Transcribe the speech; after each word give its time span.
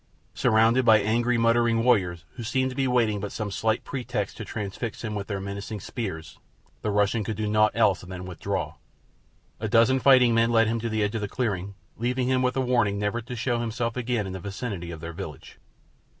Surrounded 0.33 0.83
by 0.83 0.97
angry, 0.99 1.37
muttering 1.37 1.83
warriors 1.83 2.25
who 2.31 2.41
seemed 2.41 2.71
to 2.71 2.75
be 2.75 2.87
but 2.87 2.91
waiting 2.93 3.29
some 3.29 3.51
slight 3.51 3.83
pretext 3.83 4.35
to 4.35 4.43
transfix 4.43 5.03
him 5.03 5.13
with 5.13 5.27
their 5.27 5.39
menacing 5.39 5.79
spears 5.79 6.39
the 6.81 6.89
Russian 6.89 7.23
could 7.23 7.37
do 7.37 7.47
naught 7.47 7.71
else 7.75 8.01
than 8.01 8.25
withdraw. 8.25 8.73
A 9.59 9.67
dozen 9.67 9.99
fighting 9.99 10.33
men 10.33 10.49
led 10.49 10.65
him 10.65 10.79
to 10.79 10.89
the 10.89 11.03
edge 11.03 11.13
of 11.13 11.21
the 11.21 11.27
clearing, 11.27 11.75
leaving 11.97 12.27
him 12.27 12.41
with 12.41 12.57
a 12.57 12.61
warning 12.61 12.97
never 12.97 13.21
to 13.21 13.35
show 13.35 13.59
himself 13.59 13.95
again 13.95 14.25
in 14.25 14.33
the 14.33 14.39
vicinity 14.39 14.89
of 14.89 15.01
their 15.01 15.13
village. 15.13 15.59